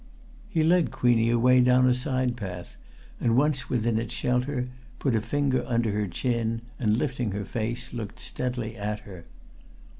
[0.49, 2.75] He led Queenie away down a side path,
[3.19, 7.93] and once within its shelter, put a finger under her chin, and lifting her face,
[7.93, 9.25] looked steadily at her.